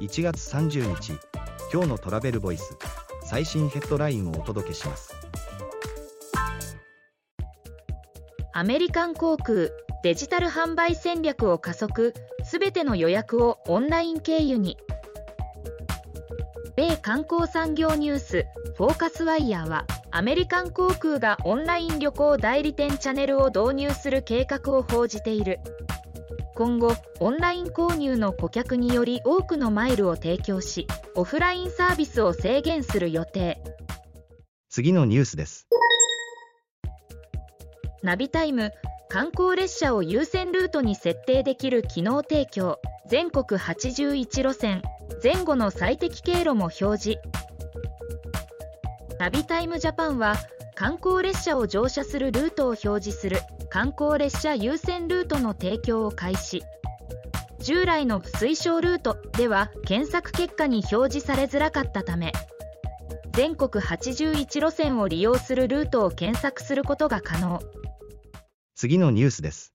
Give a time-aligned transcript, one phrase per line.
[0.00, 1.12] 1月30日
[1.70, 2.74] 今日のトラベルボイス
[3.22, 5.14] 最新ヘッドラインをお届けします。
[8.54, 9.68] アメリカン航空
[10.02, 14.78] デジタル販売戦略を加速すべての予約をオンライン経由に。
[16.76, 18.46] 米観光産業ニュース
[18.78, 25.60] フォーカスワイヤーはアメリカン航空がオンライン旅行代理店チャンネルを導入する計画を報じている。
[26.54, 33.62] 今後オンライン購入の顧客により多くのマイルを提供しオフラインサービスを制限する予定。
[34.68, 35.66] 次のニュースです。
[38.02, 38.72] ナビタイム
[39.08, 42.78] 観光列車を優先ルートに設定できる機能提供。
[43.08, 44.82] 全国81路線。
[45.22, 47.18] 前後の最適経路も表示。
[49.18, 50.36] ナビタイムジャパンは
[50.74, 56.62] 観光列車を乗車するルートを表示する観光列車優先ルートの提供を開始。
[57.60, 62.32] 従来の推奨ルートでは検索結果に表示されづらかったため
[63.32, 67.60] 全国81路線を利用するルートを検索することが可能。
[68.74, 69.74] 次のニュースです。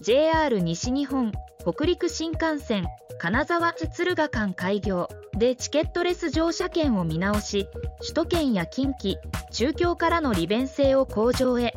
[0.00, 2.86] JR 西日本北陸新幹線
[3.18, 7.68] 金沢津敦賀間開業でチケットレス乗車券を見直し
[8.00, 9.16] 首都圏や近畿
[9.50, 11.74] 中京からの利便性を向上へ。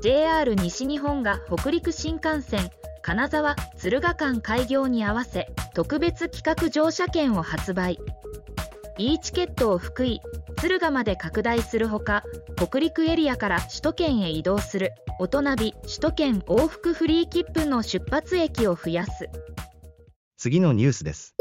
[0.00, 2.70] JR 西日本が北陸新幹線
[3.02, 7.98] 金沢敦賀間開業に合わせ特別企画乗車券を発売。
[8.98, 10.20] e チケットを福井
[10.56, 12.22] 敦賀まで拡大するほか
[12.56, 14.92] 北陸エリアから首都圏へ移動する。
[15.20, 19.28] 大人び首都圏往復フリー切符の出発駅を増やす。
[20.36, 21.34] 次のニュースです。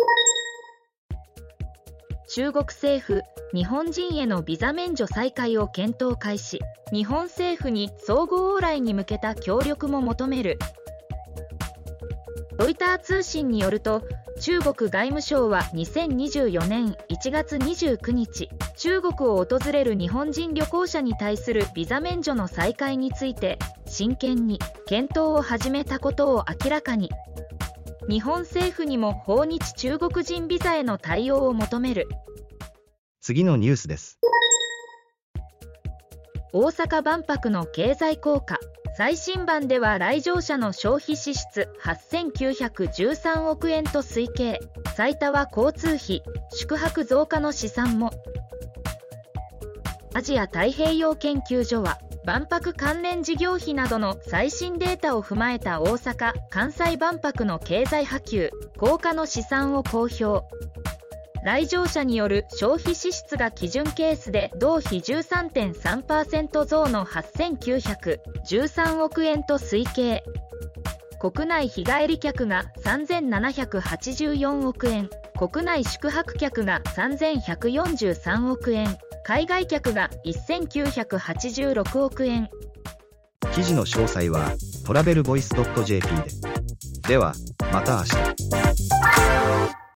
[2.37, 6.59] 中国政府日本人へのビザ免除再開を検討開始。
[6.93, 10.59] 日本政府に相互往来に向けた協力も求める。
[12.59, 14.03] ロイター通信によると
[14.39, 23.57] 中国外務省は2024年1月29日中国を訪れる日本人旅行者に対するビザ免除の再開について
[23.87, 27.09] 真剣に検討を始めたことを明らかに。
[28.07, 32.07] 日本政府にも訪日中国人ビザへの対応を求める。
[33.27, 34.21] 次のニュースです。
[36.53, 38.57] 大阪万博の経済効果
[38.95, 44.61] 最新版では来場者の消費支出8913億円と推計。
[44.95, 46.23] 最多は交通費
[46.53, 48.11] 宿泊増加の試算も。
[50.13, 60.47] アジア太平洋研究所は万博関連事業費などの最新データを踏まえた大阪・関西万博の経済波及効果の試算を公表。
[61.47, 70.25] 来場者による消費支出が基準ケースで同比13.3%増の8913億円と推計。
[71.21, 75.09] 国内日帰り客が3784億円。
[75.39, 78.97] 国内宿泊客が3143億円。
[79.23, 82.49] 海外客が1986億円。
[83.53, 84.51] 記事の詳細は
[84.85, 86.25] トラベルボイス .jp で。
[87.07, 87.33] では
[87.71, 88.56] また明日。